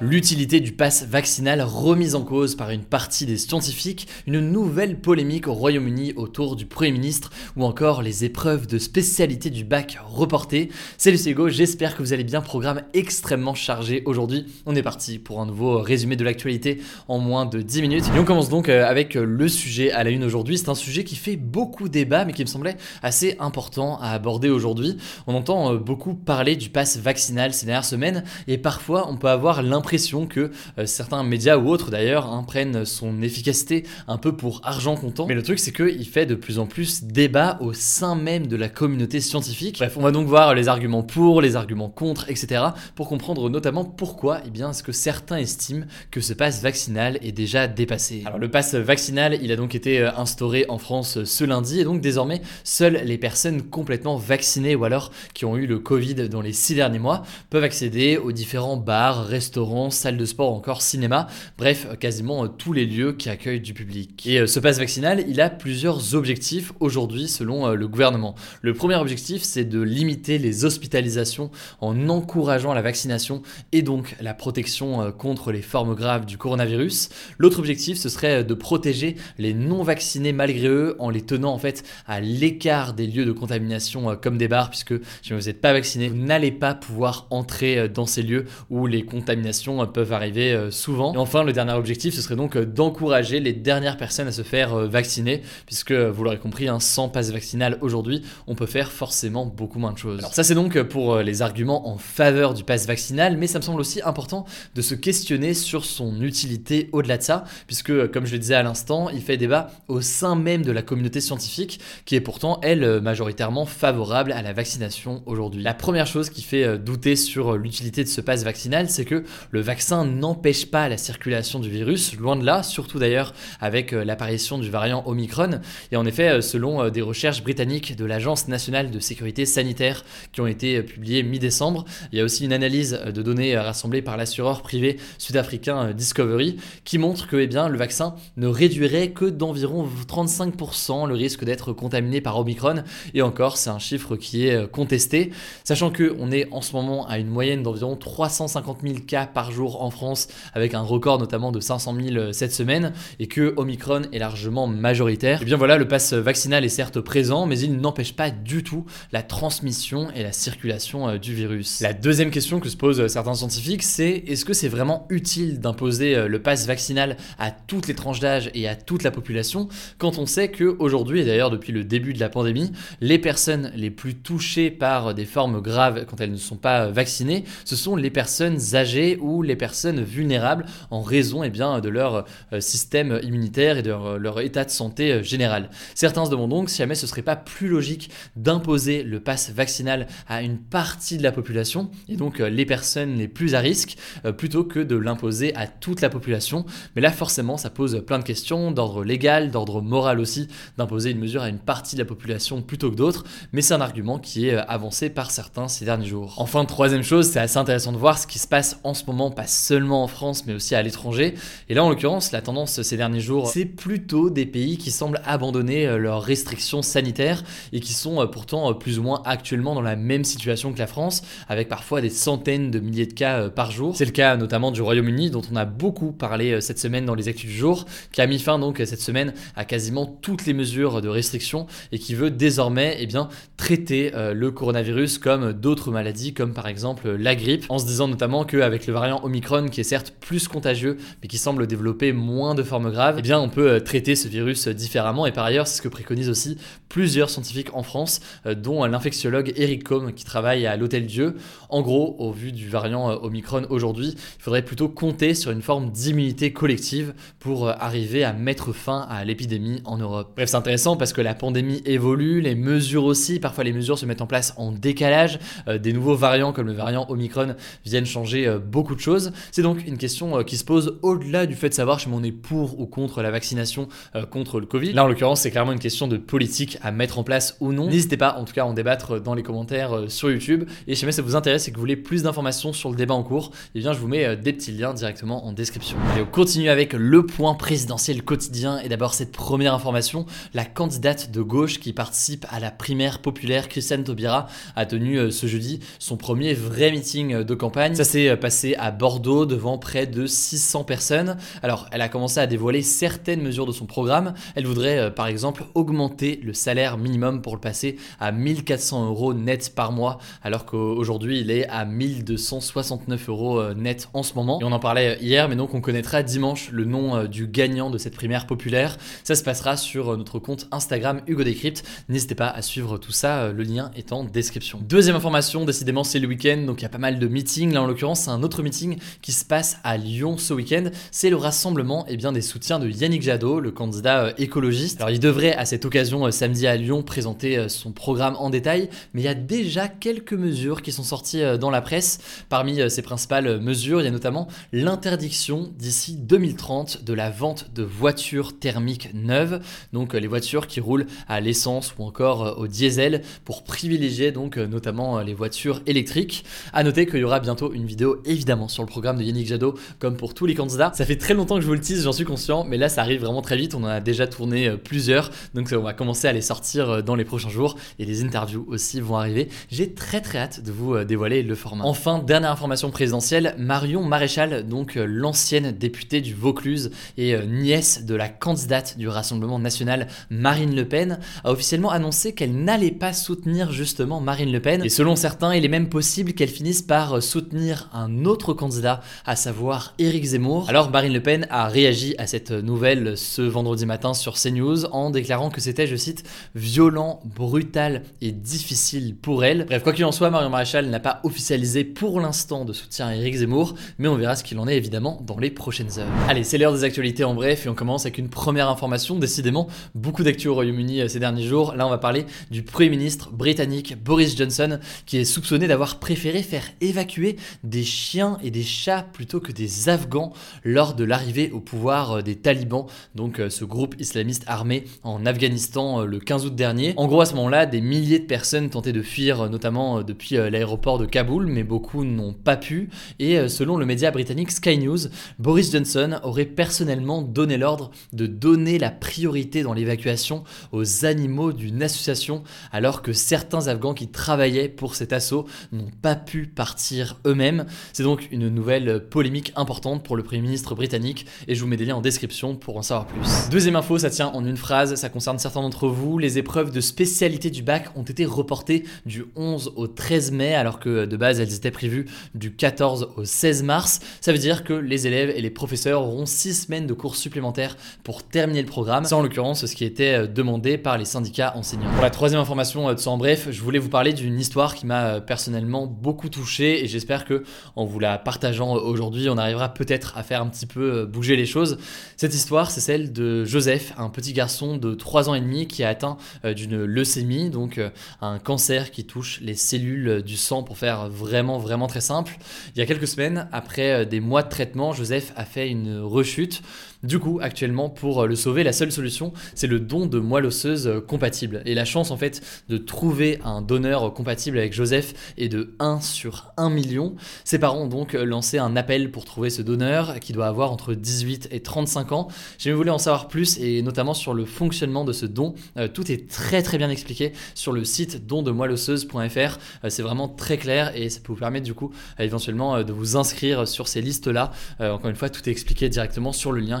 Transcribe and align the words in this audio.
L'utilité 0.00 0.60
du 0.60 0.70
pass 0.70 1.02
vaccinal 1.02 1.60
remise 1.60 2.14
en 2.14 2.22
cause 2.22 2.54
par 2.54 2.70
une 2.70 2.84
partie 2.84 3.26
des 3.26 3.36
scientifiques, 3.36 4.06
une 4.28 4.38
nouvelle 4.38 5.00
polémique 5.00 5.48
au 5.48 5.54
Royaume-Uni 5.54 6.12
autour 6.14 6.54
du 6.54 6.66
Premier 6.66 6.92
ministre 6.92 7.30
ou 7.56 7.64
encore 7.64 8.00
les 8.00 8.24
épreuves 8.24 8.68
de 8.68 8.78
spécialité 8.78 9.50
du 9.50 9.64
bac 9.64 9.98
reportées. 10.08 10.68
Salut 10.98 11.16
c'est 11.16 11.30
Hugo, 11.30 11.48
j'espère 11.48 11.96
que 11.96 12.02
vous 12.04 12.12
allez 12.12 12.22
bien, 12.22 12.40
programme 12.42 12.82
extrêmement 12.94 13.56
chargé 13.56 14.04
aujourd'hui. 14.06 14.46
On 14.66 14.76
est 14.76 14.84
parti 14.84 15.18
pour 15.18 15.40
un 15.40 15.46
nouveau 15.46 15.80
résumé 15.80 16.14
de 16.14 16.22
l'actualité 16.22 16.80
en 17.08 17.18
moins 17.18 17.44
de 17.44 17.60
10 17.60 17.82
minutes. 17.82 18.04
Et 18.14 18.20
on 18.20 18.24
commence 18.24 18.50
donc 18.50 18.68
euh, 18.68 18.86
avec 18.86 19.14
le 19.14 19.48
sujet 19.48 19.90
à 19.90 20.04
la 20.04 20.10
une 20.10 20.22
aujourd'hui. 20.22 20.58
C'est 20.58 20.68
un 20.68 20.76
sujet 20.76 21.02
qui 21.02 21.16
fait 21.16 21.34
beaucoup 21.34 21.88
débat 21.88 22.24
mais 22.24 22.34
qui 22.34 22.42
me 22.42 22.48
semblait 22.48 22.76
assez 23.02 23.34
important 23.40 23.98
à 24.00 24.10
aborder 24.10 24.48
aujourd'hui. 24.48 24.96
On 25.26 25.34
entend 25.34 25.74
euh, 25.74 25.76
beaucoup 25.76 26.14
parler 26.14 26.54
du 26.54 26.68
pass 26.68 26.98
vaccinal 26.98 27.52
ces 27.52 27.66
dernières 27.66 27.84
semaines 27.84 28.22
et 28.46 28.58
parfois 28.58 29.10
on 29.10 29.16
peut 29.16 29.28
avoir 29.28 29.60
l'impression 29.60 29.87
que 30.28 30.50
euh, 30.78 30.86
certains 30.86 31.22
médias 31.22 31.56
ou 31.56 31.68
autres 31.68 31.90
d'ailleurs 31.90 32.26
hein, 32.26 32.44
prennent 32.46 32.84
son 32.84 33.22
efficacité 33.22 33.84
un 34.06 34.18
peu 34.18 34.36
pour 34.36 34.60
argent 34.64 34.96
comptant. 34.96 35.26
Mais 35.26 35.34
le 35.34 35.42
truc 35.42 35.58
c'est 35.58 35.72
qu'il 35.72 36.06
fait 36.06 36.26
de 36.26 36.34
plus 36.34 36.58
en 36.58 36.66
plus 36.66 37.04
débat 37.04 37.58
au 37.60 37.72
sein 37.72 38.14
même 38.14 38.46
de 38.46 38.56
la 38.56 38.68
communauté 38.68 39.20
scientifique. 39.20 39.78
Bref, 39.78 39.96
on 39.96 40.02
va 40.02 40.10
donc 40.10 40.26
voir 40.26 40.54
les 40.54 40.68
arguments 40.68 41.02
pour, 41.02 41.40
les 41.40 41.56
arguments 41.56 41.88
contre, 41.88 42.30
etc. 42.30 42.62
pour 42.94 43.08
comprendre 43.08 43.48
notamment 43.48 43.84
pourquoi 43.84 44.40
eh 44.46 44.50
bien, 44.50 44.70
est-ce 44.70 44.82
que 44.82 44.92
certains 44.92 45.38
estiment 45.38 45.86
que 46.10 46.20
ce 46.20 46.32
pass 46.32 46.62
vaccinal 46.62 47.18
est 47.22 47.32
déjà 47.32 47.66
dépassé. 47.66 48.22
Alors 48.26 48.38
le 48.38 48.50
pass 48.50 48.74
vaccinal, 48.74 49.38
il 49.42 49.52
a 49.52 49.56
donc 49.56 49.74
été 49.74 50.00
euh, 50.00 50.10
instauré 50.16 50.66
en 50.68 50.78
France 50.78 51.24
ce 51.24 51.44
lundi 51.44 51.80
et 51.80 51.84
donc 51.84 52.00
désormais 52.00 52.42
seules 52.64 53.00
les 53.04 53.18
personnes 53.18 53.62
complètement 53.62 54.16
vaccinées 54.16 54.74
ou 54.74 54.84
alors 54.84 55.12
qui 55.34 55.44
ont 55.44 55.56
eu 55.56 55.66
le 55.66 55.78
Covid 55.78 56.28
dans 56.28 56.40
les 56.40 56.52
six 56.52 56.74
derniers 56.74 56.98
mois 56.98 57.22
peuvent 57.50 57.64
accéder 57.64 58.16
aux 58.16 58.32
différents 58.32 58.76
bars, 58.76 59.26
restaurants, 59.26 59.77
salle 59.90 60.16
de 60.16 60.24
sport, 60.24 60.52
encore 60.52 60.82
cinéma, 60.82 61.28
bref, 61.56 61.86
quasiment 61.98 62.44
euh, 62.44 62.48
tous 62.48 62.72
les 62.72 62.84
lieux 62.84 63.12
qui 63.12 63.30
accueillent 63.30 63.60
du 63.60 63.74
public. 63.74 64.26
Et 64.26 64.40
euh, 64.40 64.46
ce 64.46 64.60
passe 64.60 64.78
vaccinal, 64.78 65.24
il 65.28 65.40
a 65.40 65.50
plusieurs 65.50 66.14
objectifs 66.14 66.72
aujourd'hui 66.80 67.28
selon 67.28 67.66
euh, 67.66 67.74
le 67.74 67.88
gouvernement. 67.88 68.34
Le 68.60 68.74
premier 68.74 68.96
objectif, 68.96 69.42
c'est 69.42 69.64
de 69.64 69.80
limiter 69.80 70.38
les 70.38 70.64
hospitalisations 70.64 71.50
en 71.80 72.08
encourageant 72.08 72.74
la 72.74 72.82
vaccination 72.82 73.42
et 73.72 73.82
donc 73.82 74.16
la 74.20 74.34
protection 74.34 75.12
contre 75.12 75.52
les 75.52 75.62
formes 75.62 75.94
graves 75.94 76.26
du 76.26 76.38
coronavirus. 76.38 77.08
L'autre 77.38 77.58
objectif, 77.58 77.98
ce 77.98 78.08
serait 78.08 78.44
de 78.44 78.54
protéger 78.54 79.16
les 79.38 79.54
non 79.54 79.82
vaccinés 79.82 80.32
malgré 80.32 80.68
eux 80.68 80.96
en 80.98 81.10
les 81.10 81.22
tenant 81.22 81.52
en 81.52 81.58
fait 81.58 81.84
à 82.06 82.20
l'écart 82.20 82.94
des 82.94 83.06
lieux 83.06 83.24
de 83.24 83.32
contamination 83.32 84.16
comme 84.20 84.38
des 84.38 84.48
bars, 84.48 84.70
puisque 84.70 84.94
si 85.22 85.32
vous 85.32 85.40
n'êtes 85.40 85.60
pas 85.60 85.72
vacciné, 85.72 86.08
vous 86.08 86.16
n'allez 86.16 86.52
pas 86.52 86.74
pouvoir 86.74 87.26
entrer 87.30 87.88
dans 87.88 88.06
ces 88.06 88.22
lieux 88.22 88.46
où 88.70 88.86
les 88.86 89.04
contaminations 89.04 89.67
euh, 89.68 89.86
peuvent 89.86 90.12
arriver 90.12 90.52
euh, 90.52 90.70
souvent. 90.70 91.14
Et 91.14 91.18
enfin, 91.18 91.44
le 91.44 91.52
dernier 91.52 91.72
objectif, 91.72 92.14
ce 92.14 92.22
serait 92.22 92.36
donc 92.36 92.56
euh, 92.56 92.64
d'encourager 92.64 93.40
les 93.40 93.52
dernières 93.52 93.96
personnes 93.96 94.28
à 94.28 94.32
se 94.32 94.42
faire 94.42 94.74
vacciner, 94.88 95.42
puisque 95.66 95.92
vous 95.92 96.24
l'aurez 96.24 96.38
compris, 96.38 96.68
hein, 96.68 96.80
sans 96.80 97.08
passe 97.08 97.30
vaccinal 97.30 97.78
aujourd'hui, 97.80 98.22
on 98.46 98.54
peut 98.54 98.66
faire 98.66 98.90
forcément 98.90 99.46
beaucoup 99.46 99.78
moins 99.78 99.92
de 99.92 99.98
choses. 99.98 100.18
Alors 100.20 100.34
ça, 100.34 100.44
c'est 100.44 100.54
donc 100.54 100.80
pour 100.82 101.18
les 101.18 101.42
arguments 101.42 101.88
en 101.88 101.98
faveur 101.98 102.54
du 102.54 102.64
passe 102.64 102.86
vaccinal, 102.86 103.36
mais 103.36 103.46
ça 103.46 103.58
me 103.58 103.64
semble 103.64 103.80
aussi 103.80 104.00
important 104.02 104.44
de 104.74 104.82
se 104.82 104.94
questionner 104.94 105.54
sur 105.54 105.84
son 105.84 106.20
utilité 106.22 106.88
au-delà 106.92 107.18
de 107.18 107.22
ça, 107.22 107.44
puisque 107.66 108.10
comme 108.10 108.26
je 108.26 108.32
le 108.32 108.38
disais 108.38 108.54
à 108.54 108.62
l'instant, 108.62 109.10
il 109.10 109.20
fait 109.20 109.36
débat 109.36 109.70
au 109.88 110.00
sein 110.00 110.34
même 110.36 110.62
de 110.62 110.72
la 110.72 110.82
communauté 110.82 111.20
scientifique, 111.20 111.80
qui 112.04 112.14
est 112.14 112.20
pourtant, 112.20 112.58
elle, 112.62 113.00
majoritairement 113.00 113.66
favorable 113.66 114.32
à 114.32 114.42
la 114.42 114.52
vaccination 114.52 115.22
aujourd'hui. 115.26 115.62
La 115.62 115.74
première 115.74 116.06
chose 116.06 116.30
qui 116.30 116.42
fait 116.42 116.78
douter 116.78 117.16
sur 117.16 117.56
l'utilité 117.56 118.04
de 118.04 118.08
ce 118.08 118.20
passe 118.20 118.44
vaccinal, 118.44 118.88
c'est 118.88 119.04
que 119.04 119.24
le 119.50 119.57
le 119.58 119.64
vaccin 119.64 120.04
n'empêche 120.04 120.66
pas 120.66 120.88
la 120.88 120.96
circulation 120.96 121.58
du 121.58 121.68
virus, 121.68 122.14
loin 122.16 122.36
de 122.36 122.44
là, 122.44 122.62
surtout 122.62 123.00
d'ailleurs 123.00 123.34
avec 123.60 123.92
euh, 123.92 124.04
l'apparition 124.04 124.56
du 124.56 124.70
variant 124.70 125.02
Omicron. 125.04 125.60
Et 125.90 125.96
en 125.96 126.06
effet, 126.06 126.28
euh, 126.28 126.40
selon 126.40 126.80
euh, 126.80 126.90
des 126.90 127.02
recherches 127.02 127.42
britanniques 127.42 127.96
de 127.96 128.04
l'Agence 128.04 128.46
nationale 128.46 128.92
de 128.92 129.00
sécurité 129.00 129.46
sanitaire 129.46 130.04
qui 130.30 130.40
ont 130.40 130.46
été 130.46 130.80
publiées 130.84 131.24
mi-décembre, 131.24 131.86
il 132.12 132.18
y 132.18 132.20
a 132.20 132.24
aussi 132.24 132.44
une 132.44 132.52
analyse 132.52 133.00
de 133.12 133.20
données 133.20 133.58
rassemblées 133.58 134.00
par 134.00 134.16
l'assureur 134.16 134.62
privé 134.62 134.98
sud-africain 135.18 135.90
Discovery 135.90 136.58
qui 136.84 136.98
montre 136.98 137.26
que 137.26 137.38
eh 137.38 137.48
bien, 137.48 137.66
le 137.68 137.78
vaccin 137.78 138.14
ne 138.36 138.46
réduirait 138.46 139.10
que 139.10 139.24
d'environ 139.24 139.88
35% 140.06 141.08
le 141.08 141.14
risque 141.14 141.42
d'être 141.42 141.72
contaminé 141.72 142.20
par 142.20 142.38
Omicron. 142.38 142.84
Et 143.12 143.22
encore, 143.22 143.56
c'est 143.56 143.70
un 143.70 143.80
chiffre 143.80 144.14
qui 144.14 144.46
est 144.46 144.70
contesté, 144.70 145.32
sachant 145.64 145.92
qu'on 145.92 146.30
est 146.30 146.46
en 146.52 146.62
ce 146.62 146.74
moment 146.74 147.08
à 147.08 147.18
une 147.18 147.28
moyenne 147.28 147.64
d'environ 147.64 147.96
350 147.96 148.82
000 148.84 148.98
cas 149.04 149.26
par 149.26 149.47
jour 149.50 149.82
en 149.82 149.90
France, 149.90 150.28
avec 150.54 150.74
un 150.74 150.80
record 150.80 151.18
notamment 151.18 151.52
de 151.52 151.60
500 151.60 151.94
000 151.94 152.16
euh, 152.16 152.32
cette 152.32 152.52
semaine, 152.52 152.92
et 153.18 153.26
que 153.26 153.54
Omicron 153.56 154.02
est 154.12 154.18
largement 154.18 154.66
majoritaire, 154.66 155.40
et 155.40 155.42
eh 155.42 155.44
bien 155.44 155.56
voilà, 155.56 155.76
le 155.76 155.88
pass 155.88 156.12
vaccinal 156.12 156.64
est 156.64 156.68
certes 156.68 157.00
présent, 157.00 157.46
mais 157.46 157.58
il 157.58 157.76
n'empêche 157.76 158.14
pas 158.14 158.30
du 158.30 158.62
tout 158.62 158.84
la 159.12 159.22
transmission 159.22 160.08
et 160.14 160.22
la 160.22 160.32
circulation 160.32 161.08
euh, 161.08 161.18
du 161.18 161.34
virus. 161.34 161.80
La 161.80 161.92
deuxième 161.92 162.30
question 162.30 162.60
que 162.60 162.68
se 162.68 162.76
posent 162.76 163.00
euh, 163.00 163.08
certains 163.08 163.34
scientifiques, 163.34 163.82
c'est 163.82 164.24
est-ce 164.26 164.44
que 164.44 164.52
c'est 164.52 164.68
vraiment 164.68 165.06
utile 165.10 165.60
d'imposer 165.60 166.28
le 166.28 166.42
pass 166.42 166.66
vaccinal 166.66 167.16
à 167.38 167.50
toutes 167.50 167.88
les 167.88 167.94
tranches 167.94 168.20
d'âge 168.20 168.50
et 168.54 168.68
à 168.68 168.74
toute 168.74 169.02
la 169.02 169.10
population, 169.10 169.68
quand 169.98 170.18
on 170.18 170.26
sait 170.26 170.50
qu'aujourd'hui, 170.50 171.20
et 171.20 171.24
d'ailleurs 171.24 171.50
depuis 171.50 171.72
le 171.72 171.84
début 171.84 172.12
de 172.12 172.20
la 172.20 172.28
pandémie, 172.28 172.72
les 173.00 173.18
personnes 173.18 173.70
les 173.74 173.90
plus 173.90 174.14
touchées 174.14 174.70
par 174.70 175.14
des 175.14 175.24
formes 175.24 175.60
graves 175.60 176.04
quand 176.06 176.20
elles 176.20 176.32
ne 176.32 176.36
sont 176.36 176.56
pas 176.56 176.88
vaccinées, 176.88 177.44
ce 177.64 177.76
sont 177.76 177.96
les 177.96 178.10
personnes 178.10 178.58
âgées 178.74 179.18
ou 179.20 179.37
les 179.42 179.56
personnes 179.56 180.02
vulnérables 180.02 180.66
en 180.90 181.02
raison 181.02 181.42
eh 181.42 181.50
bien, 181.50 181.80
de 181.80 181.88
leur 181.88 182.24
euh, 182.52 182.60
système 182.60 183.20
immunitaire 183.22 183.78
et 183.78 183.82
de 183.82 183.90
leur, 183.90 184.40
état 184.40 184.64
de 184.64 184.70
santé 184.70 185.12
euh, 185.12 185.22
général. 185.22 185.70
Certains 185.94 186.24
se 186.24 186.30
demandent 186.30 186.50
donc 186.50 186.70
si 186.70 186.78
jamais 186.78 186.94
ce 186.94 187.06
serait 187.06 187.22
pas 187.22 187.36
plus 187.36 187.68
logique 187.68 188.10
d'imposer 188.36 189.02
le 189.02 189.20
pass 189.20 189.50
vaccinal 189.50 190.06
à 190.28 190.42
une 190.42 190.58
partie 190.58 191.18
de 191.18 191.22
la 191.22 191.32
population, 191.32 191.90
et 192.08 192.16
donc 192.16 192.40
euh, 192.40 192.48
les 192.48 192.66
personnes 192.66 193.16
les 193.16 193.28
plus 193.28 193.54
à 193.54 193.60
risque, 193.60 193.96
plutôt 194.36 194.64
que 194.64 194.80
de 194.80 194.96
l'imposer 194.96 195.54
à 195.54 195.66
toute 195.66 196.00
la 196.00 196.10
population. 196.10 196.64
Mais 196.94 197.02
là, 197.02 197.10
forcément, 197.10 197.56
ça 197.56 197.70
pose 197.70 198.02
plein 198.06 198.18
de 198.18 198.24
questions 198.24 198.70
d'ordre 198.70 199.04
légal, 199.04 199.50
d'ordre 199.50 199.80
moral 199.80 200.20
aussi, 200.20 200.48
d'imposer 200.76 201.10
une 201.10 201.18
mesure 201.18 201.42
à 201.42 201.48
une 201.48 201.58
partie 201.58 201.96
de 201.96 202.00
la 202.00 202.06
population 202.06 202.62
plutôt 202.62 202.90
que 202.90 202.96
d'autres, 202.96 203.24
mais 203.52 203.62
c'est 203.62 203.74
un 203.74 203.80
argument 203.80 204.18
qui 204.18 204.48
est 204.48 204.56
avancé 204.56 205.10
par 205.10 205.30
certains 205.30 205.68
ces 205.68 205.84
derniers 205.84 206.06
jours. 206.06 206.34
Enfin, 206.38 206.64
troisième 206.64 207.02
chose, 207.02 207.28
c'est 207.28 207.40
assez 207.40 207.58
intéressant 207.58 207.92
de 207.92 207.98
voir 207.98 208.18
ce 208.18 208.26
qui 208.26 208.38
se 208.38 208.46
passe 208.46 208.78
en 208.84 208.94
ce 208.94 209.04
moment 209.06 209.17
pas 209.18 209.46
seulement 209.46 210.04
en 210.04 210.06
France, 210.06 210.46
mais 210.46 210.54
aussi 210.54 210.74
à 210.74 210.82
l'étranger. 210.82 211.34
Et 211.68 211.74
là, 211.74 211.84
en 211.84 211.88
l'occurrence, 211.88 212.32
la 212.32 212.40
tendance 212.40 212.80
ces 212.82 212.96
derniers 212.96 213.20
jours, 213.20 213.50
c'est 213.50 213.64
plutôt 213.64 214.30
des 214.30 214.46
pays 214.46 214.78
qui 214.78 214.90
semblent 214.90 215.20
abandonner 215.26 215.86
euh, 215.86 215.98
leurs 215.98 216.22
restrictions 216.22 216.82
sanitaires 216.82 217.42
et 217.72 217.80
qui 217.80 217.92
sont 217.92 218.22
euh, 218.22 218.26
pourtant 218.26 218.70
euh, 218.70 218.74
plus 218.74 218.98
ou 218.98 219.02
moins 219.02 219.22
actuellement 219.24 219.74
dans 219.74 219.82
la 219.82 219.96
même 219.96 220.24
situation 220.24 220.72
que 220.72 220.78
la 220.78 220.86
France, 220.86 221.22
avec 221.48 221.68
parfois 221.68 222.00
des 222.00 222.10
centaines 222.10 222.70
de 222.70 222.78
milliers 222.78 223.06
de 223.06 223.12
cas 223.12 223.48
par 223.50 223.70
jour. 223.70 223.96
C'est 223.96 224.04
le 224.04 224.12
cas 224.12 224.36
notamment 224.36 224.70
du 224.70 224.82
Royaume-Uni, 224.82 225.30
dont 225.30 225.42
on 225.52 225.56
a 225.56 225.64
beaucoup 225.64 226.12
parlé 226.12 226.60
cette 226.60 226.78
semaine 226.78 227.04
dans 227.04 227.14
les 227.14 227.28
actus 227.28 227.50
du 227.50 227.56
jour, 227.56 227.84
qui 228.12 228.20
a 228.20 228.26
mis 228.26 228.38
fin 228.38 228.58
donc 228.58 228.78
cette 228.84 229.00
semaine 229.00 229.34
à 229.56 229.64
quasiment 229.64 230.06
toutes 230.06 230.46
les 230.46 230.54
mesures 230.54 231.02
de 231.02 231.08
restriction 231.08 231.66
et 231.92 231.98
qui 231.98 232.14
veut 232.14 232.30
désormais 232.30 232.96
eh 233.00 233.06
bien, 233.06 233.28
traiter 233.56 234.12
le 234.14 234.50
coronavirus 234.50 235.18
comme 235.18 235.52
d'autres 235.52 235.90
maladies, 235.90 236.34
comme 236.34 236.52
par 236.52 236.68
exemple 236.68 237.10
la 237.10 237.34
grippe, 237.34 237.64
en 237.68 237.78
se 237.78 237.86
disant 237.86 238.08
notamment 238.08 238.44
qu'avec 238.44 238.86
le 238.86 238.92
variant 238.92 239.07
variant 239.08 239.24
Omicron 239.24 239.68
qui 239.68 239.80
est 239.80 239.84
certes 239.84 240.14
plus 240.20 240.48
contagieux 240.48 240.98
mais 241.22 241.28
qui 241.28 241.38
semble 241.38 241.66
développer 241.66 242.12
moins 242.12 242.54
de 242.54 242.62
formes 242.62 242.90
graves, 242.90 243.16
eh 243.18 243.22
bien 243.22 243.38
on 243.38 243.48
peut 243.48 243.70
euh, 243.70 243.80
traiter 243.80 244.14
ce 244.14 244.28
virus 244.28 244.68
différemment 244.68 245.26
et 245.26 245.32
par 245.32 245.44
ailleurs 245.44 245.66
c'est 245.66 245.78
ce 245.78 245.82
que 245.82 245.88
préconisent 245.88 246.28
aussi 246.28 246.58
plusieurs 246.88 247.30
scientifiques 247.30 247.74
en 247.74 247.82
France 247.82 248.20
euh, 248.46 248.54
dont 248.54 248.84
l'infectiologue 248.84 249.52
Eric 249.56 249.84
Combe 249.84 250.12
qui 250.12 250.24
travaille 250.24 250.66
à 250.66 250.76
l'Hôtel 250.76 251.06
Dieu. 251.06 251.36
En 251.70 251.82
gros, 251.82 252.16
au 252.18 252.32
vu 252.32 252.52
du 252.52 252.68
variant 252.68 253.08
Omicron 253.22 253.66
aujourd'hui, 253.70 254.14
il 254.16 254.42
faudrait 254.42 254.64
plutôt 254.64 254.88
compter 254.88 255.34
sur 255.34 255.50
une 255.50 255.62
forme 255.62 255.90
d'immunité 255.90 256.52
collective 256.52 257.14
pour 257.38 257.68
arriver 257.68 258.24
à 258.24 258.32
mettre 258.32 258.72
fin 258.72 259.06
à 259.08 259.24
l'épidémie 259.24 259.80
en 259.84 259.98
Europe. 259.98 260.32
Bref, 260.36 260.50
c'est 260.50 260.56
intéressant 260.56 260.96
parce 260.96 261.12
que 261.12 261.20
la 261.20 261.34
pandémie 261.34 261.82
évolue, 261.84 262.40
les 262.40 262.54
mesures 262.54 263.04
aussi, 263.04 263.38
parfois 263.38 263.64
les 263.64 263.72
mesures 263.72 263.98
se 263.98 264.06
mettent 264.06 264.22
en 264.22 264.26
place 264.26 264.54
en 264.56 264.72
décalage, 264.72 265.38
des 265.68 265.92
nouveaux 265.92 266.14
variants 266.14 266.52
comme 266.52 266.66
le 266.66 266.72
variant 266.72 267.06
Omicron 267.08 267.54
viennent 267.84 268.06
changer 268.06 268.46
euh, 268.46 268.58
beaucoup 268.58 268.94
de 268.94 268.97
choses. 269.00 269.32
C'est 269.52 269.62
donc 269.62 269.86
une 269.86 269.98
question 269.98 270.38
euh, 270.38 270.42
qui 270.42 270.56
se 270.56 270.64
pose 270.64 270.98
au-delà 271.02 271.46
du 271.46 271.54
fait 271.54 271.68
de 271.68 271.74
savoir 271.74 272.00
si 272.00 272.08
on 272.08 272.22
est 272.22 272.32
pour 272.32 272.78
ou 272.80 272.86
contre 272.86 273.22
la 273.22 273.30
vaccination 273.30 273.88
euh, 274.14 274.26
contre 274.26 274.60
le 274.60 274.66
Covid. 274.66 274.92
Là, 274.92 275.04
en 275.04 275.08
l'occurrence, 275.08 275.40
c'est 275.40 275.50
clairement 275.50 275.72
une 275.72 275.78
question 275.78 276.08
de 276.08 276.16
politique 276.16 276.78
à 276.82 276.92
mettre 276.92 277.18
en 277.18 277.24
place 277.24 277.56
ou 277.60 277.72
non. 277.72 277.88
N'hésitez 277.88 278.16
pas, 278.16 278.36
en 278.38 278.44
tout 278.44 278.52
cas, 278.52 278.62
à 278.62 278.66
en 278.66 278.72
débattre 278.72 279.20
dans 279.20 279.34
les 279.34 279.42
commentaires 279.42 280.04
sur 280.08 280.30
YouTube. 280.30 280.64
Et 280.86 280.94
si 280.94 281.02
jamais 281.02 281.12
ça 281.12 281.22
vous 281.22 281.36
intéresse 281.36 281.68
et 281.68 281.70
que 281.70 281.76
vous 281.76 281.82
voulez 281.82 281.96
plus 281.96 282.22
d'informations 282.22 282.72
sur 282.72 282.90
le 282.90 282.96
débat 282.96 283.14
en 283.14 283.22
cours, 283.22 283.50
eh 283.74 283.80
bien, 283.80 283.92
je 283.92 283.98
vous 283.98 284.08
mets 284.08 284.36
des 284.36 284.52
petits 284.52 284.72
liens 284.72 284.94
directement 284.94 285.46
en 285.46 285.52
description. 285.52 285.96
Allez, 286.12 286.22
on 286.22 286.26
continue 286.26 286.68
avec 286.68 286.92
le 286.92 287.24
point 287.26 287.54
présidentiel 287.54 288.22
quotidien. 288.22 288.78
Et 288.80 288.88
d'abord, 288.88 289.14
cette 289.14 289.32
première 289.32 289.74
information, 289.74 290.26
la 290.54 290.64
candidate 290.64 291.30
de 291.30 291.42
gauche 291.42 291.80
qui 291.80 291.92
participe 291.92 292.46
à 292.50 292.60
la 292.60 292.70
primaire 292.70 293.20
populaire, 293.20 293.68
Christiane 293.68 294.04
Taubira, 294.04 294.46
a 294.76 294.86
tenu 294.86 295.30
ce 295.30 295.46
jeudi 295.46 295.80
son 295.98 296.16
premier 296.16 296.54
vrai 296.54 296.90
meeting 296.90 297.42
de 297.42 297.54
campagne. 297.54 297.94
Ça 297.94 298.04
s'est 298.04 298.36
passé 298.36 298.74
à 298.78 298.87
Bordeaux 298.90 299.46
devant 299.46 299.78
près 299.78 300.06
de 300.06 300.26
600 300.26 300.84
personnes. 300.84 301.36
Alors, 301.62 301.86
elle 301.92 302.00
a 302.00 302.08
commencé 302.08 302.40
à 302.40 302.46
dévoiler 302.46 302.82
certaines 302.82 303.42
mesures 303.42 303.66
de 303.66 303.72
son 303.72 303.86
programme. 303.86 304.34
Elle 304.54 304.66
voudrait 304.66 304.98
euh, 304.98 305.10
par 305.10 305.26
exemple 305.26 305.64
augmenter 305.74 306.40
le 306.42 306.52
salaire 306.52 306.98
minimum 306.98 307.42
pour 307.42 307.54
le 307.54 307.60
passer 307.60 307.96
à 308.20 308.32
1400 308.32 309.08
euros 309.08 309.34
net 309.34 309.74
par 309.74 309.92
mois, 309.92 310.18
alors 310.42 310.64
qu'aujourd'hui 310.64 311.40
il 311.40 311.50
est 311.50 311.66
à 311.68 311.84
1269 311.84 313.28
euros 313.28 313.60
euh, 313.60 313.74
net 313.74 314.08
en 314.14 314.22
ce 314.22 314.34
moment. 314.34 314.60
Et 314.60 314.64
on 314.64 314.72
en 314.72 314.78
parlait 314.78 315.18
hier, 315.20 315.48
mais 315.48 315.56
donc 315.56 315.74
on 315.74 315.80
connaîtra 315.80 316.22
dimanche 316.22 316.70
le 316.72 316.84
nom 316.84 317.16
euh, 317.16 317.26
du 317.26 317.46
gagnant 317.46 317.90
de 317.90 317.98
cette 317.98 318.14
primaire 318.14 318.46
populaire. 318.46 318.96
Ça 319.24 319.34
se 319.34 319.42
passera 319.42 319.76
sur 319.76 320.16
notre 320.16 320.38
compte 320.38 320.66
Instagram 320.70 321.20
Hugo 321.26 321.44
Décrypte. 321.44 321.84
N'hésitez 322.08 322.34
pas 322.34 322.48
à 322.48 322.62
suivre 322.62 322.98
tout 322.98 323.12
ça, 323.12 323.52
le 323.52 323.62
lien 323.62 323.90
est 323.96 324.12
en 324.12 324.24
description. 324.24 324.80
Deuxième 324.82 325.16
information, 325.16 325.64
décidément 325.64 326.04
c'est 326.04 326.18
le 326.18 326.28
week-end, 326.28 326.64
donc 326.66 326.80
il 326.80 326.82
y 326.82 326.86
a 326.86 326.90
pas 326.90 326.98
mal 326.98 327.18
de 327.18 327.28
meetings. 327.28 327.72
Là 327.72 327.82
en 327.82 327.86
l'occurrence, 327.86 328.20
c'est 328.20 328.30
un 328.30 328.42
autre 328.42 328.62
meeting 328.62 328.77
qui 329.22 329.32
se 329.32 329.44
passe 329.44 329.78
à 329.84 329.96
Lyon 329.96 330.38
ce 330.38 330.54
week-end. 330.54 330.90
C'est 331.10 331.30
le 331.30 331.36
rassemblement 331.36 332.04
eh 332.08 332.16
bien, 332.16 332.32
des 332.32 332.42
soutiens 332.42 332.78
de 332.78 332.88
Yannick 332.88 333.22
Jadot, 333.22 333.60
le 333.60 333.70
candidat 333.70 334.24
euh, 334.24 334.32
écologiste. 334.38 335.00
Alors 335.00 335.10
il 335.10 335.20
devrait 335.20 335.54
à 335.54 335.64
cette 335.64 335.84
occasion 335.84 336.26
euh, 336.26 336.30
samedi 336.30 336.66
à 336.66 336.76
Lyon 336.76 337.02
présenter 337.02 337.58
euh, 337.58 337.68
son 337.68 337.92
programme 337.92 338.36
en 338.38 338.50
détail, 338.50 338.88
mais 339.12 339.22
il 339.22 339.24
y 339.24 339.28
a 339.28 339.34
déjà 339.34 339.88
quelques 339.88 340.32
mesures 340.32 340.82
qui 340.82 340.92
sont 340.92 341.02
sorties 341.02 341.42
dans 341.58 341.70
la 341.70 341.80
presse. 341.80 342.18
Parmi 342.48 342.78
ces 342.90 343.02
principales 343.02 343.60
mesures, 343.60 344.00
il 344.00 344.04
y 344.04 344.08
a 344.08 344.10
notamment 344.10 344.48
l'interdiction 344.72 345.70
d'ici 345.78 346.16
2030 346.16 347.04
de 347.04 347.12
la 347.12 347.30
vente 347.30 347.70
de 347.74 347.82
voitures 347.82 348.58
thermiques 348.58 349.10
neuves, 349.14 349.60
donc 349.92 350.14
les 350.14 350.26
voitures 350.26 350.66
qui 350.66 350.80
roulent 350.80 351.06
à 351.28 351.40
l'essence 351.40 351.94
ou 351.98 352.04
encore 352.04 352.58
au 352.58 352.66
diesel 352.66 353.22
pour 353.44 353.64
privilégier 353.64 354.32
donc 354.32 354.56
notamment 354.56 355.20
les 355.20 355.34
voitures 355.34 355.80
électriques. 355.86 356.44
À 356.72 356.82
noter 356.84 357.06
qu'il 357.06 357.20
y 357.20 357.24
aura 357.24 357.40
bientôt 357.40 357.72
une 357.72 357.86
vidéo 357.86 358.20
évidemment 358.24 358.67
sur 358.68 358.82
le 358.82 358.88
programme 358.88 359.18
de 359.18 359.22
Yannick 359.22 359.46
Jadot, 359.46 359.74
comme 359.98 360.16
pour 360.16 360.34
tous 360.34 360.46
les 360.46 360.54
candidats. 360.54 360.92
Ça 360.94 361.04
fait 361.04 361.16
très 361.16 361.34
longtemps 361.34 361.56
que 361.56 361.60
je 361.60 361.66
vous 361.66 361.74
le 361.74 361.80
tease, 361.80 362.04
j'en 362.04 362.12
suis 362.12 362.24
conscient, 362.24 362.64
mais 362.64 362.76
là 362.76 362.88
ça 362.88 363.02
arrive 363.02 363.20
vraiment 363.20 363.42
très 363.42 363.56
vite. 363.56 363.74
On 363.74 363.84
en 363.84 363.88
a 363.88 364.00
déjà 364.00 364.26
tourné 364.26 364.68
euh, 364.68 364.76
plusieurs, 364.76 365.30
donc 365.54 365.72
on 365.72 365.82
va 365.82 365.94
commencer 365.94 366.28
à 366.28 366.32
les 366.32 366.40
sortir 366.40 366.90
euh, 366.90 367.02
dans 367.02 367.14
les 367.14 367.24
prochains 367.24 367.48
jours 367.48 367.76
et 367.98 368.04
les 368.04 368.22
interviews 368.22 368.64
aussi 368.68 369.00
vont 369.00 369.16
arriver. 369.16 369.48
J'ai 369.70 369.92
très 369.92 370.20
très 370.20 370.38
hâte 370.38 370.62
de 370.62 370.72
vous 370.72 370.94
euh, 370.94 371.04
dévoiler 371.04 371.42
le 371.42 371.54
format. 371.54 371.84
Enfin, 371.84 372.18
dernière 372.18 372.50
information 372.50 372.90
présidentielle, 372.90 373.54
Marion 373.58 374.04
Maréchal, 374.04 374.66
donc 374.66 374.94
l'ancienne 374.96 375.72
députée 375.72 376.20
du 376.20 376.34
Vaucluse 376.34 376.90
et 377.16 377.36
nièce 377.46 378.04
de 378.04 378.14
la 378.14 378.28
candidate 378.28 378.98
du 378.98 379.08
Rassemblement 379.08 379.58
national 379.58 380.08
Marine 380.30 380.74
Le 380.74 380.86
Pen, 380.86 381.18
a 381.44 381.52
officiellement 381.52 381.90
annoncé 381.90 382.32
qu'elle 382.32 382.54
n'allait 382.54 382.90
pas 382.90 383.12
soutenir 383.12 383.72
justement 383.72 384.20
Marine 384.20 384.52
Le 384.52 384.60
Pen. 384.60 384.82
Et 384.84 384.88
selon 384.88 385.16
certains, 385.16 385.54
il 385.54 385.64
est 385.64 385.68
même 385.68 385.88
possible 385.88 386.32
qu'elle 386.32 386.48
finisse 386.48 386.82
par 386.82 387.22
soutenir 387.22 387.88
un 387.92 388.24
autre 388.24 388.52
candidat, 388.58 389.00
à 389.24 389.36
savoir 389.36 389.94
Éric 389.98 390.24
Zemmour. 390.24 390.68
Alors 390.68 390.90
Marine 390.90 391.14
Le 391.14 391.22
Pen 391.22 391.46
a 391.48 391.68
réagi 391.68 392.14
à 392.18 392.26
cette 392.26 392.50
nouvelle 392.50 393.16
ce 393.16 393.40
vendredi 393.40 393.86
matin 393.86 394.12
sur 394.12 394.34
CNews 394.34 394.84
en 394.86 395.10
déclarant 395.10 395.48
que 395.48 395.62
c'était, 395.62 395.86
je 395.86 395.96
cite, 395.96 396.24
violent, 396.54 397.20
brutal 397.24 398.02
et 398.20 398.32
difficile 398.32 399.16
pour 399.16 399.44
elle. 399.44 399.64
Bref, 399.64 399.82
quoi 399.82 399.92
qu'il 399.92 400.04
en 400.04 400.12
soit, 400.12 400.28
Marion 400.28 400.50
Maréchal 400.50 400.90
n'a 400.90 401.00
pas 401.00 401.20
officialisé 401.22 401.84
pour 401.84 402.20
l'instant 402.20 402.64
de 402.64 402.72
soutien 402.72 403.06
à 403.06 403.14
Éric 403.14 403.36
Zemmour, 403.36 403.74
mais 403.98 404.08
on 404.08 404.16
verra 404.16 404.36
ce 404.36 404.44
qu'il 404.44 404.58
en 404.58 404.68
est 404.68 404.76
évidemment 404.76 405.22
dans 405.24 405.38
les 405.38 405.50
prochaines 405.50 405.98
heures. 405.98 406.08
Allez, 406.28 406.44
c'est 406.44 406.58
l'heure 406.58 406.74
des 406.74 406.84
actualités 406.84 407.24
en 407.24 407.34
bref 407.34 407.64
et 407.64 407.68
on 407.68 407.74
commence 407.74 408.04
avec 408.04 408.18
une 408.18 408.28
première 408.28 408.68
information. 408.68 409.16
Décidément, 409.16 409.68
beaucoup 409.94 410.24
d'actu 410.24 410.48
au 410.48 410.54
Royaume-Uni 410.54 411.02
euh, 411.02 411.08
ces 411.08 411.20
derniers 411.20 411.46
jours. 411.46 411.74
Là, 411.74 411.86
on 411.86 411.90
va 411.90 411.98
parler 411.98 412.26
du 412.50 412.62
Premier 412.62 412.90
ministre 412.90 413.30
britannique 413.30 413.96
Boris 414.02 414.36
Johnson 414.36 414.78
qui 415.06 415.18
est 415.18 415.24
soupçonné 415.24 415.68
d'avoir 415.68 415.98
préféré 415.98 416.42
faire 416.42 416.64
évacuer 416.80 417.36
des 417.62 417.84
chiens 417.84 418.38
et 418.42 418.47
des 418.50 418.62
chats 418.62 419.06
plutôt 419.12 419.40
que 419.40 419.52
des 419.52 419.88
Afghans 419.88 420.32
lors 420.64 420.94
de 420.94 421.04
l'arrivée 421.04 421.50
au 421.50 421.60
pouvoir 421.60 422.12
euh, 422.12 422.22
des 422.22 422.36
talibans, 422.36 422.86
donc 423.14 423.40
euh, 423.40 423.50
ce 423.50 423.64
groupe 423.64 423.94
islamiste 423.98 424.44
armé 424.46 424.84
en 425.02 425.26
Afghanistan 425.26 426.02
euh, 426.02 426.04
le 426.06 426.18
15 426.18 426.46
août 426.46 426.54
dernier. 426.54 426.94
En 426.96 427.06
gros, 427.06 427.20
à 427.20 427.26
ce 427.26 427.34
moment-là, 427.34 427.66
des 427.66 427.80
milliers 427.80 428.18
de 428.18 428.26
personnes 428.26 428.70
tentaient 428.70 428.92
de 428.92 429.02
fuir, 429.02 429.50
notamment 429.50 430.02
depuis 430.02 430.36
l'aéroport 430.36 430.98
de 430.98 431.06
Kaboul, 431.06 431.46
mais 431.46 431.62
beaucoup 431.62 432.04
n'ont 432.04 432.32
pas 432.32 432.56
pu. 432.56 432.90
Et 433.18 433.48
selon 433.48 433.76
le 433.76 433.86
média 433.86 434.10
britannique 434.10 434.50
Sky 434.50 434.78
News, 434.78 434.98
Boris 435.38 435.72
Johnson 435.72 436.20
aurait 436.22 436.44
personnellement 436.44 437.22
donné 437.22 437.56
l'ordre 437.56 437.90
de 438.12 438.26
donner 438.26 438.78
la 438.78 438.90
priorité 438.90 439.62
dans 439.62 439.72
l'évacuation 439.72 440.44
aux 440.72 441.04
animaux 441.04 441.52
d'une 441.52 441.82
association, 441.82 442.42
alors 442.72 443.02
que 443.02 443.12
certains 443.12 443.68
Afghans 443.68 443.94
qui 443.94 444.08
travaillaient 444.08 444.68
pour 444.68 444.94
cet 444.94 445.12
assaut 445.12 445.46
n'ont 445.72 445.90
pas 446.02 446.14
pu 446.14 446.46
partir 446.46 447.18
eux-mêmes. 447.26 447.66
C'est 447.92 448.02
donc 448.02 448.27
une 448.30 448.48
nouvelle 448.48 449.04
polémique 449.08 449.52
importante 449.56 450.04
pour 450.04 450.16
le 450.16 450.22
Premier 450.22 450.42
ministre 450.42 450.74
britannique 450.74 451.26
et 451.46 451.54
je 451.54 451.60
vous 451.60 451.66
mets 451.66 451.76
des 451.76 451.84
liens 451.84 451.96
en 451.96 452.00
description 452.00 452.56
pour 452.56 452.76
en 452.76 452.82
savoir 452.82 453.06
plus. 453.06 453.48
Deuxième 453.50 453.76
info, 453.76 453.98
ça 453.98 454.10
tient 454.10 454.28
en 454.28 454.44
une 454.44 454.56
phrase, 454.56 454.94
ça 454.94 455.08
concerne 455.08 455.38
certains 455.38 455.60
d'entre 455.60 455.88
vous. 455.88 456.18
Les 456.18 456.38
épreuves 456.38 456.70
de 456.70 456.80
spécialité 456.80 457.50
du 457.50 457.62
bac 457.62 457.90
ont 457.96 458.02
été 458.02 458.24
reportées 458.24 458.84
du 459.06 459.24
11 459.36 459.72
au 459.76 459.86
13 459.86 460.32
mai 460.32 460.54
alors 460.54 460.78
que 460.78 461.04
de 461.04 461.16
base 461.16 461.40
elles 461.40 461.54
étaient 461.54 461.70
prévues 461.70 462.06
du 462.34 462.54
14 462.54 463.10
au 463.16 463.24
16 463.24 463.62
mars. 463.62 464.00
Ça 464.20 464.32
veut 464.32 464.38
dire 464.38 464.64
que 464.64 464.72
les 464.72 465.06
élèves 465.06 465.30
et 465.34 465.40
les 465.40 465.50
professeurs 465.50 466.02
auront 466.02 466.26
6 466.26 466.66
semaines 466.66 466.86
de 466.86 466.94
cours 466.94 467.16
supplémentaires 467.16 467.76
pour 468.04 468.22
terminer 468.22 468.62
le 468.62 468.68
programme. 468.68 469.04
C'est 469.04 469.14
en 469.14 469.22
l'occurrence 469.22 469.66
ce 469.66 469.74
qui 469.74 469.84
était 469.84 470.28
demandé 470.28 470.78
par 470.78 470.98
les 470.98 471.04
syndicats 471.04 471.52
enseignants. 471.56 471.90
Pour 471.92 472.02
la 472.02 472.10
troisième 472.10 472.40
information 472.40 472.92
de 472.92 472.96
ce 472.98 473.08
en 473.08 473.16
bref, 473.16 473.48
je 473.50 473.62
voulais 473.62 473.78
vous 473.78 473.88
parler 473.88 474.12
d'une 474.12 474.38
histoire 474.38 474.74
qui 474.74 474.86
m'a 474.86 475.20
personnellement 475.20 475.86
beaucoup 475.86 476.28
touché 476.28 476.84
et 476.84 476.86
j'espère 476.86 477.24
que 477.24 477.42
en 477.76 477.84
vous 477.84 477.98
la 477.98 478.17
partageant 478.18 478.74
aujourd'hui, 478.74 479.28
on 479.28 479.38
arrivera 479.38 479.72
peut-être 479.72 480.16
à 480.16 480.22
faire 480.22 480.42
un 480.42 480.48
petit 480.48 480.66
peu 480.66 480.92
euh, 480.92 481.06
bouger 481.06 481.36
les 481.36 481.46
choses. 481.46 481.78
Cette 482.16 482.34
histoire, 482.34 482.70
c'est 482.70 482.80
celle 482.80 483.12
de 483.12 483.44
Joseph, 483.44 483.92
un 483.96 484.10
petit 484.10 484.32
garçon 484.32 484.76
de 484.76 484.94
3 484.94 485.28
ans 485.28 485.34
et 485.34 485.40
demi 485.40 485.66
qui 485.66 485.84
a 485.84 485.88
atteint 485.88 486.16
euh, 486.44 486.54
d'une 486.54 486.84
leucémie, 486.84 487.50
donc 487.50 487.78
euh, 487.78 487.90
un 488.20 488.38
cancer 488.38 488.90
qui 488.90 489.04
touche 489.04 489.40
les 489.40 489.54
cellules 489.54 490.22
du 490.22 490.36
sang 490.36 490.62
pour 490.62 490.78
faire 490.78 491.08
vraiment 491.08 491.58
vraiment 491.58 491.86
très 491.86 492.00
simple. 492.00 492.36
Il 492.74 492.78
y 492.78 492.82
a 492.82 492.86
quelques 492.86 493.08
semaines, 493.08 493.48
après 493.52 494.06
des 494.06 494.20
mois 494.20 494.42
de 494.42 494.48
traitement, 494.48 494.92
Joseph 494.92 495.32
a 495.36 495.44
fait 495.44 495.68
une 495.68 496.00
rechute. 496.00 496.62
Du 497.02 497.18
coup, 497.18 497.38
actuellement, 497.40 497.88
pour 497.88 498.26
le 498.26 498.36
sauver, 498.36 498.64
la 498.64 498.72
seule 498.72 498.92
solution, 498.92 499.32
c'est 499.54 499.66
le 499.66 499.80
don 499.80 500.06
de 500.06 500.18
moelle 500.18 500.46
osseuse 500.46 501.02
compatible. 501.06 501.62
Et 501.64 501.74
la 501.74 501.84
chance, 501.84 502.10
en 502.10 502.16
fait, 502.16 502.42
de 502.68 502.76
trouver 502.76 503.38
un 503.44 503.62
donneur 503.62 504.12
compatible 504.14 504.58
avec 504.58 504.72
Joseph 504.72 505.34
est 505.36 505.48
de 505.48 505.74
1 505.78 506.00
sur 506.00 506.52
1 506.56 506.70
million. 506.70 507.14
Ses 507.44 507.58
parents 507.58 507.82
ont 507.82 507.86
donc 507.86 508.12
lancé 508.14 508.58
un 508.58 508.76
appel 508.76 509.10
pour 509.10 509.24
trouver 509.24 509.50
ce 509.50 509.62
donneur 509.62 510.20
qui 510.20 510.32
doit 510.32 510.46
avoir 510.46 510.72
entre 510.72 510.94
18 510.94 511.48
et 511.50 511.60
35 511.60 512.12
ans. 512.12 512.28
J'ai 512.58 512.72
voulu 512.72 512.90
en 512.90 512.98
savoir 512.98 513.28
plus 513.28 513.58
et 513.58 513.82
notamment 513.82 514.14
sur 514.14 514.34
le 514.34 514.44
fonctionnement 514.44 515.04
de 515.04 515.12
ce 515.12 515.26
don. 515.26 515.54
Euh, 515.76 515.88
tout 515.88 516.10
est 516.10 516.28
très 516.28 516.62
très 516.62 516.78
bien 516.78 516.90
expliqué 516.90 517.32
sur 517.54 517.72
le 517.72 517.84
site 517.84 518.26
dondemoelleosseuse.fr. 518.26 519.18
Euh, 519.18 519.88
c'est 519.88 520.02
vraiment 520.02 520.28
très 520.28 520.58
clair 520.58 520.92
et 520.96 521.10
ça 521.10 521.20
peut 521.20 521.32
vous 521.32 521.38
permettre 521.38 521.66
du 521.66 521.74
coup 521.74 521.92
euh, 522.18 522.24
éventuellement 522.24 522.82
de 522.82 522.92
vous 522.92 523.16
inscrire 523.16 523.66
sur 523.66 523.88
ces 523.88 524.00
listes-là. 524.00 524.52
encore 524.80 525.10
une 525.10 525.16
fois, 525.16 525.30
tout 525.30 525.46
est 525.48 525.52
expliqué 525.52 525.88
directement 525.88 526.32
sur 526.32 526.52
le 526.52 526.60
lien 526.60 526.80